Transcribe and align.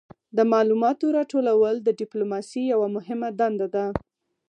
د 0.37 0.39
معلوماتو 0.51 1.05
راټولول 1.17 1.75
د 1.81 1.87
ډیپلوماسي 2.01 2.61
یوه 2.73 2.87
مهمه 2.95 3.29
دنده 3.39 3.67
ده 3.75 3.85